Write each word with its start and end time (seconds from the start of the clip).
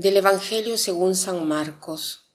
Del 0.00 0.16
Evangelio 0.16 0.78
según 0.78 1.16
San 1.16 1.48
Marcos. 1.48 2.30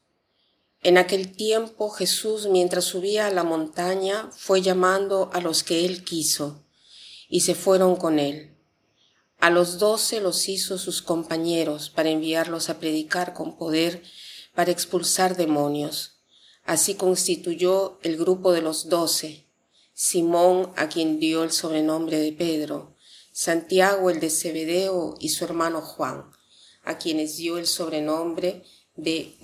En 0.82 0.98
aquel 0.98 1.34
tiempo 1.34 1.90
Jesús, 1.92 2.48
mientras 2.48 2.84
subía 2.84 3.28
a 3.28 3.32
la 3.32 3.46
montaña, 3.46 4.30
fue 4.36 4.62
llamando 4.62 5.30
a 5.32 5.40
los 5.40 5.64
que 5.64 5.86
él 5.86 6.04
quiso, 6.04 6.62
y 7.30 7.40
se 7.40 7.56
fueron 7.56 7.96
con 7.96 8.20
él. 8.20 8.54
A 9.40 9.50
los 9.50 9.80
doce 9.80 10.20
los 10.20 10.50
hizo 10.50 10.78
sus 10.78 11.02
compañeros 11.02 11.90
para 11.90 12.10
enviarlos 12.10 12.70
a 12.70 12.80
predicar 12.80 13.34
con 13.34 13.56
poder 13.58 14.04
para 14.54 14.72
expulsar 14.72 15.38
demonios. 15.38 16.20
Así 16.66 16.96
constituyó 16.96 17.98
el 18.04 18.18
grupo 18.18 18.52
de 18.52 18.62
los 18.62 18.90
doce. 18.90 19.48
Simón, 19.94 20.74
a 20.76 20.90
quien 20.90 21.18
dio 21.18 21.46
el 21.46 21.54
sobrenombre 21.54 22.20
de 22.20 22.34
Pedro, 22.34 22.98
Santiago 23.32 24.10
el 24.10 24.20
de 24.20 24.32
Zebedeo 24.32 25.16
y 25.22 25.30
su 25.30 25.46
hermano 25.46 25.80
Juan 25.80 26.30
a 26.84 26.98
quienes 26.98 27.38
dio 27.38 27.58
el 27.58 27.66
sobrenombre 27.66 28.64
de 28.96 29.36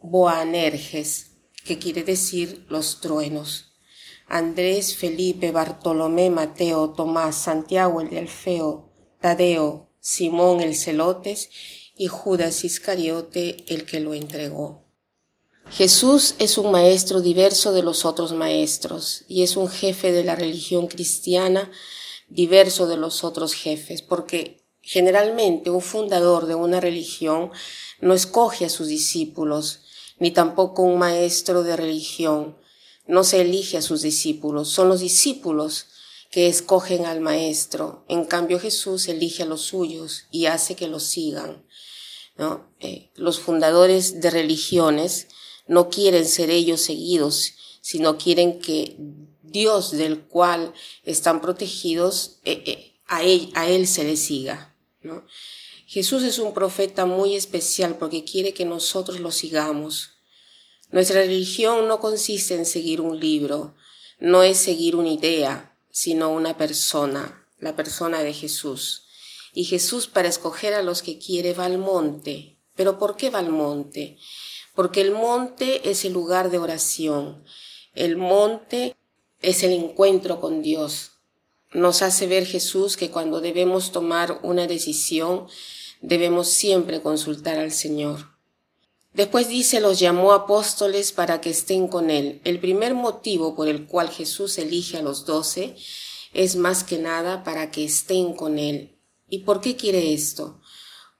Boanerges, 0.00 1.32
que 1.64 1.78
quiere 1.78 2.04
decir 2.04 2.66
los 2.68 3.00
truenos. 3.00 3.72
Andrés, 4.26 4.96
Felipe, 4.96 5.52
Bartolomé, 5.52 6.30
Mateo, 6.30 6.90
Tomás, 6.90 7.36
Santiago 7.36 8.00
el 8.00 8.10
de 8.10 8.20
Alfeo, 8.20 8.90
Tadeo, 9.20 9.90
Simón 10.00 10.60
el 10.60 10.74
Celotes 10.74 11.50
y 11.96 12.08
Judas 12.08 12.64
Iscariote 12.64 13.64
el 13.68 13.84
que 13.84 14.00
lo 14.00 14.14
entregó. 14.14 14.82
Jesús 15.70 16.34
es 16.38 16.58
un 16.58 16.70
maestro 16.70 17.20
diverso 17.20 17.72
de 17.72 17.82
los 17.82 18.04
otros 18.04 18.32
maestros 18.32 19.24
y 19.28 19.42
es 19.42 19.56
un 19.56 19.68
jefe 19.68 20.12
de 20.12 20.24
la 20.24 20.34
religión 20.34 20.86
cristiana 20.86 21.70
diverso 22.28 22.86
de 22.86 22.96
los 22.96 23.24
otros 23.24 23.54
jefes, 23.54 24.02
porque 24.02 24.61
Generalmente 24.82 25.70
un 25.70 25.80
fundador 25.80 26.46
de 26.46 26.54
una 26.54 26.80
religión 26.80 27.50
no 28.00 28.14
escoge 28.14 28.64
a 28.64 28.68
sus 28.68 28.88
discípulos, 28.88 29.80
ni 30.18 30.32
tampoco 30.32 30.82
un 30.82 30.98
maestro 30.98 31.62
de 31.62 31.76
religión. 31.76 32.56
No 33.06 33.24
se 33.24 33.40
elige 33.40 33.78
a 33.78 33.82
sus 33.82 34.02
discípulos, 34.02 34.68
son 34.68 34.88
los 34.88 35.00
discípulos 35.00 35.86
que 36.30 36.48
escogen 36.48 37.06
al 37.06 37.20
maestro. 37.20 38.04
En 38.08 38.24
cambio 38.24 38.58
Jesús 38.58 39.06
elige 39.08 39.44
a 39.44 39.46
los 39.46 39.60
suyos 39.60 40.24
y 40.30 40.46
hace 40.46 40.74
que 40.74 40.88
los 40.88 41.04
sigan. 41.04 41.64
Eh, 42.80 43.10
los 43.14 43.38
fundadores 43.38 44.20
de 44.20 44.30
religiones 44.30 45.28
no 45.68 45.90
quieren 45.90 46.26
ser 46.26 46.50
ellos 46.50 46.80
seguidos, 46.80 47.52
sino 47.80 48.18
quieren 48.18 48.58
que 48.58 48.96
Dios 49.42 49.92
del 49.92 50.22
cual 50.22 50.72
están 51.04 51.40
protegidos, 51.40 52.40
eh, 52.44 52.62
eh, 52.66 52.92
a, 53.06 53.22
él, 53.22 53.50
a 53.54 53.68
él 53.68 53.86
se 53.86 54.04
le 54.04 54.16
siga. 54.16 54.71
Jesús 55.86 56.22
es 56.22 56.38
un 56.38 56.54
profeta 56.54 57.06
muy 57.06 57.36
especial 57.36 57.96
porque 57.98 58.24
quiere 58.24 58.54
que 58.54 58.64
nosotros 58.64 59.20
lo 59.20 59.30
sigamos. 59.30 60.10
Nuestra 60.90 61.20
religión 61.20 61.88
no 61.88 62.00
consiste 62.00 62.54
en 62.54 62.66
seguir 62.66 63.00
un 63.00 63.18
libro, 63.18 63.74
no 64.18 64.42
es 64.42 64.58
seguir 64.58 64.96
una 64.96 65.08
idea, 65.08 65.76
sino 65.90 66.30
una 66.30 66.56
persona, 66.56 67.46
la 67.58 67.74
persona 67.74 68.22
de 68.22 68.32
Jesús. 68.32 69.06
Y 69.54 69.64
Jesús 69.64 70.06
para 70.06 70.28
escoger 70.28 70.74
a 70.74 70.82
los 70.82 71.02
que 71.02 71.18
quiere 71.18 71.52
va 71.52 71.66
al 71.66 71.78
monte. 71.78 72.58
¿Pero 72.74 72.98
por 72.98 73.16
qué 73.16 73.30
va 73.30 73.40
al 73.40 73.50
monte? 73.50 74.18
Porque 74.74 75.02
el 75.02 75.10
monte 75.10 75.90
es 75.90 76.04
el 76.04 76.12
lugar 76.12 76.50
de 76.50 76.58
oración. 76.58 77.44
El 77.94 78.16
monte 78.16 78.96
es 79.40 79.62
el 79.62 79.72
encuentro 79.72 80.40
con 80.40 80.62
Dios 80.62 81.11
nos 81.74 82.02
hace 82.02 82.26
ver 82.26 82.46
Jesús 82.46 82.96
que 82.96 83.10
cuando 83.10 83.40
debemos 83.40 83.92
tomar 83.92 84.40
una 84.42 84.66
decisión, 84.66 85.46
debemos 86.00 86.48
siempre 86.48 87.00
consultar 87.00 87.58
al 87.58 87.72
Señor. 87.72 88.32
Después 89.14 89.48
dice, 89.48 89.80
los 89.80 89.98
llamó 89.98 90.32
apóstoles 90.32 91.12
para 91.12 91.40
que 91.40 91.50
estén 91.50 91.86
con 91.86 92.10
Él. 92.10 92.40
El 92.44 92.58
primer 92.60 92.94
motivo 92.94 93.54
por 93.54 93.68
el 93.68 93.86
cual 93.86 94.08
Jesús 94.08 94.56
elige 94.58 94.98
a 94.98 95.02
los 95.02 95.26
doce 95.26 95.76
es 96.32 96.56
más 96.56 96.82
que 96.82 96.98
nada 96.98 97.44
para 97.44 97.70
que 97.70 97.84
estén 97.84 98.32
con 98.34 98.58
Él. 98.58 98.96
¿Y 99.28 99.40
por 99.40 99.60
qué 99.60 99.76
quiere 99.76 100.14
esto? 100.14 100.60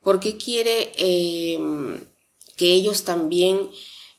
Porque 0.02 0.36
quiere 0.36 0.92
em, 0.96 2.00
que 2.56 2.72
ellos 2.72 3.04
también, 3.04 3.70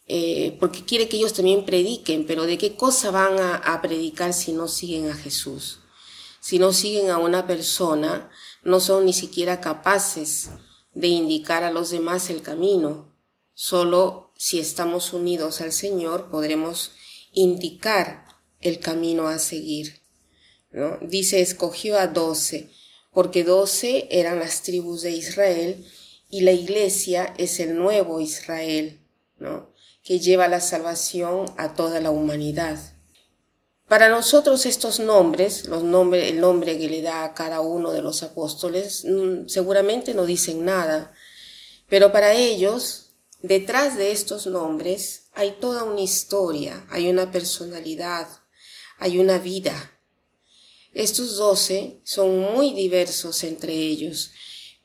eh, 0.07 0.55
porque 0.59 0.85
quiere 0.85 1.09
que 1.09 1.17
ellos 1.17 1.33
también 1.33 1.65
prediquen, 1.65 2.25
pero 2.25 2.43
¿de 2.45 2.57
qué 2.59 2.75
cosa 2.75 3.09
van 3.09 3.37
a 3.39 3.81
predicar 3.81 4.33
si 4.33 4.51
no 4.53 4.67
siguen 4.67 5.09
a 5.09 5.15
Jesús? 5.15 5.82
Si 6.43 6.59
no 6.59 6.73
siguen 6.73 7.09
a 7.09 7.19
una 7.19 7.47
persona, 7.47 8.29
no 8.63 8.81
son 8.81 9.05
ni 9.05 9.13
siquiera 9.13 9.61
capaces 9.61 10.49
de 10.93 11.07
indicar 11.07 11.63
a 11.63 11.71
los 11.71 11.89
demás 11.89 12.29
el 12.29 12.41
camino. 12.41 13.15
Solo 13.53 14.33
si 14.35 14.59
estamos 14.59 15.13
unidos 15.13 15.61
al 15.61 15.71
Señor 15.71 16.29
podremos 16.29 16.91
indicar 17.31 18.25
el 18.59 18.79
camino 18.79 19.29
a 19.29 19.39
seguir. 19.39 20.01
¿no? 20.69 20.97
Dice, 21.01 21.39
escogió 21.39 21.97
a 21.97 22.07
doce, 22.07 22.69
porque 23.13 23.45
doce 23.45 24.09
eran 24.11 24.39
las 24.39 24.63
tribus 24.63 25.01
de 25.01 25.11
Israel 25.11 25.87
y 26.29 26.41
la 26.41 26.51
iglesia 26.51 27.33
es 27.37 27.61
el 27.61 27.77
nuevo 27.77 28.19
Israel, 28.19 28.99
que 30.03 30.19
lleva 30.19 30.49
la 30.49 30.59
salvación 30.59 31.45
a 31.55 31.73
toda 31.73 32.01
la 32.01 32.11
humanidad. 32.11 32.92
Para 33.93 34.09
nosotros 34.09 34.65
estos 34.65 34.99
nombres, 34.99 35.67
los 35.67 35.83
nombres, 35.83 36.31
el 36.31 36.41
nombre 36.41 36.79
que 36.79 36.89
le 36.89 37.03
da 37.03 37.25
a 37.25 37.35
cada 37.35 37.61
uno 37.61 37.91
de 37.91 38.01
los 38.01 38.23
apóstoles, 38.23 39.05
mm, 39.05 39.47
seguramente 39.47 40.15
no 40.15 40.25
dicen 40.25 40.65
nada, 40.65 41.13
pero 41.87 42.11
para 42.11 42.33
ellos, 42.33 43.11
detrás 43.43 43.95
de 43.95 44.11
estos 44.11 44.47
nombres, 44.47 45.27
hay 45.35 45.57
toda 45.61 45.83
una 45.83 46.01
historia, 46.01 46.87
hay 46.89 47.07
una 47.07 47.31
personalidad, 47.31 48.27
hay 48.97 49.19
una 49.19 49.37
vida. 49.37 49.75
Estos 50.95 51.37
doce 51.37 52.01
son 52.03 52.39
muy 52.39 52.73
diversos 52.73 53.43
entre 53.43 53.73
ellos, 53.73 54.31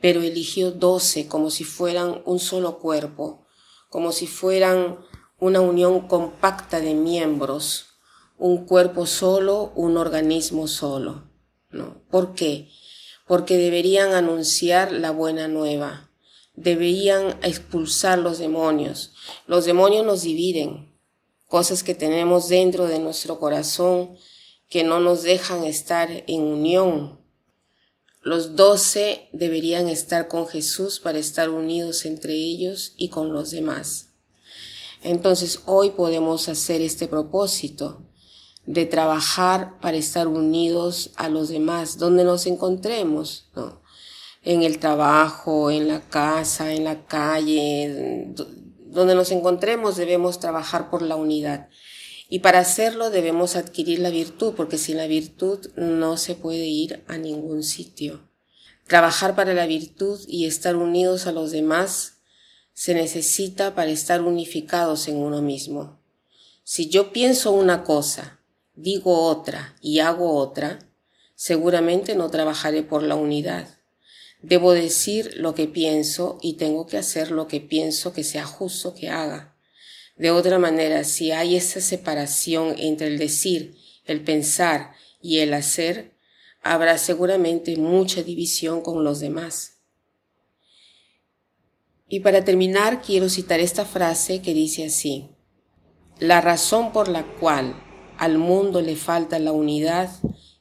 pero 0.03 0.21
eligió 0.21 0.71
doce 0.71 1.29
como 1.29 1.51
si 1.51 1.65
fueran 1.65 2.21
un 2.27 2.41
solo 2.41 2.79
cuerpo, 2.79 3.47
como 3.89 4.13
si 4.13 4.27
fueran 4.27 4.99
una 5.41 5.63
unión 5.63 6.09
compacta 6.09 6.83
de 6.83 6.93
miembros, 6.93 7.89
un 8.39 8.65
cuerpo 8.67 9.07
solo, 9.07 9.73
un 9.75 9.97
organismo 9.97 10.69
solo. 10.69 11.29
¿no? 11.71 12.03
¿Por 12.11 12.35
qué? 12.35 12.69
Porque 13.27 13.57
deberían 13.57 14.13
anunciar 14.15 14.93
la 14.93 15.11
buena 15.11 15.49
nueva, 15.49 16.11
deberían 16.55 17.39
expulsar 17.43 18.19
los 18.19 18.39
demonios. 18.39 19.13
Los 19.47 19.65
demonios 19.65 20.07
nos 20.07 20.23
dividen, 20.23 20.95
cosas 21.47 21.83
que 21.83 21.95
tenemos 21.95 22.49
dentro 22.49 22.87
de 22.87 22.99
nuestro 22.99 23.39
corazón 23.39 24.17
que 24.69 24.85
no 24.85 25.01
nos 25.01 25.23
dejan 25.23 25.65
estar 25.65 26.25
en 26.27 26.43
unión. 26.43 27.21
Los 28.23 28.57
doce 28.57 29.29
deberían 29.33 29.89
estar 29.89 30.29
con 30.29 30.47
Jesús 30.47 31.01
para 31.01 31.19
estar 31.19 31.49
unidos 31.51 32.05
entre 32.05 32.35
ellos 32.35 32.93
y 32.97 33.09
con 33.09 33.33
los 33.33 33.51
demás. 33.51 34.11
Entonces 35.03 35.61
hoy 35.65 35.91
podemos 35.91 36.49
hacer 36.49 36.83
este 36.83 37.07
propósito 37.07 38.08
de 38.69 38.85
trabajar 38.85 39.81
para 39.81 39.97
estar 39.97 40.29
unidos 40.29 41.13
a 41.17 41.31
los 41.31 41.49
demás, 41.49 41.97
donde 41.97 42.23
nos 42.23 42.47
encontremos, 42.47 43.49
¿no? 43.57 43.81
en 44.43 44.63
el 44.63 44.79
trabajo, 44.79 45.71
en 45.71 45.89
la 45.89 46.03
casa, 46.03 46.75
en 46.75 46.85
la 46.85 47.07
calle, 47.07 48.29
donde 48.85 49.15
nos 49.15 49.31
encontremos 49.31 49.97
debemos 49.97 50.39
trabajar 50.39 50.91
por 50.91 51.01
la 51.01 51.17
unidad. 51.17 51.71
Y 52.29 52.41
para 52.41 52.59
hacerlo 52.59 53.09
debemos 53.09 53.57
adquirir 53.57 54.01
la 54.01 54.11
virtud, 54.11 54.53
porque 54.55 54.77
sin 54.77 54.99
la 54.99 55.07
virtud 55.07 55.71
no 55.77 56.19
se 56.19 56.35
puede 56.35 56.67
ir 56.67 57.03
a 57.09 57.17
ningún 57.17 57.63
sitio. 57.63 58.29
Trabajar 58.87 59.35
para 59.35 59.55
la 59.55 59.65
virtud 59.65 60.21
y 60.29 60.45
estar 60.45 60.77
unidos 60.77 61.27
a 61.27 61.33
los 61.33 61.53
demás 61.53 62.19
se 62.75 62.93
necesita 62.93 63.75
para 63.75 63.91
estar 63.91 64.21
unificados 64.21 65.09
en 65.09 65.17
uno 65.17 65.41
mismo. 65.41 66.03
Si 66.65 66.91
yo 66.91 67.15
pienso 67.15 67.51
una 67.51 67.83
cosa 67.83 68.38
digo 68.79 69.23
otra 69.25 69.77
y 69.81 69.99
hago 69.99 70.37
otra, 70.37 70.79
seguramente 71.35 72.15
no 72.15 72.31
trabajaré 72.31 72.83
por 72.83 73.03
la 73.03 73.17
unidad. 73.17 73.69
Debo 74.41 74.73
decir 74.73 75.35
lo 75.37 75.55
que 75.55 75.67
pienso 75.67 76.39
y 76.41 76.55
tengo 76.55 76.87
que 76.87 76.97
hacer 76.97 77.33
lo 77.33 77.49
que 77.49 77.61
pienso 77.61 78.13
que 78.13 78.23
sea 78.23 78.45
justo 78.45 78.95
que 78.95 79.09
haga. 79.11 79.57
De 80.17 80.31
otra 80.31 80.59
manera, 80.59 81.03
si 81.05 81.33
hay 81.33 81.57
esa 81.57 81.81
separación 81.81 82.75
entre 82.79 83.09
el 83.09 83.19
decir, 83.19 83.77
el 84.05 84.23
pensar 84.23 84.93
y 85.21 85.41
el 85.41 85.55
hacer, 85.55 86.15
habrá 86.63 86.99
seguramente 86.99 87.77
mucha 87.77 88.23
división 88.23 88.81
con 88.81 89.03
los 89.03 89.19
demás. 89.19 89.79
Y 92.09 92.21
para 92.21 92.45
terminar, 92.45 93.03
quiero 93.03 93.29
citar 93.29 93.61
esta 93.61 93.85
frase 93.85 94.41
que 94.41 94.55
dice 94.55 94.87
así, 94.87 95.31
la 96.21 96.41
razón 96.41 96.93
por 96.93 97.09
la 97.09 97.25
cual 97.37 97.88
al 98.19 98.39
mundo 98.39 98.81
le 98.81 98.97
falta 98.97 99.39
la 99.39 99.53
unidad 99.53 100.11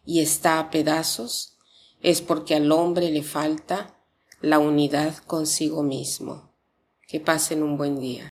y 0.06 0.22
está 0.22 0.60
a 0.60 0.70
pedazos, 0.70 1.58
es 2.02 2.22
porque 2.22 2.56
al 2.56 2.72
hombre 2.72 3.12
le 3.12 3.24
falta 3.24 4.00
la 4.42 4.60
unidad 4.60 5.18
consigo 5.26 5.84
mismo. 5.84 6.54
Que 7.08 7.20
pasen 7.20 7.64
un 7.64 7.78
buen 7.78 8.00
día. 8.00 8.30